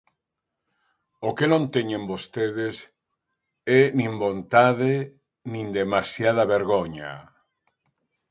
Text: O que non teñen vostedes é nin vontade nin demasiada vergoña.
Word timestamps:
O 1.27 1.29
que 1.37 1.45
non 1.53 1.63
teñen 1.75 2.03
vostedes 2.11 2.75
é 3.79 3.81
nin 3.97 4.11
vontade 4.25 4.93
nin 5.51 5.65
demasiada 5.79 6.43
vergoña. 6.55 7.11